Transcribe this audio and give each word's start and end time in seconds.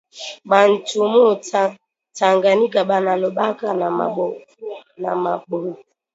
Bantu 0.51 0.97
mu 1.11 1.25
tanganika 2.17 2.79
bana 2.89 3.11
lobaka 3.21 3.67
na 5.01 5.11
ma 5.23 5.33
boti 5.47 5.81